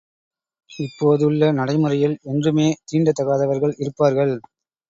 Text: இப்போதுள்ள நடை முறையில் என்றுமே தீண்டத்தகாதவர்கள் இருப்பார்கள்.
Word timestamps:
இப்போதுள்ள 0.69 1.51
நடை 1.51 1.75
முறையில் 1.77 2.17
என்றுமே 2.23 2.67
தீண்டத்தகாதவர்கள் 2.91 3.75
இருப்பார்கள். 3.77 4.35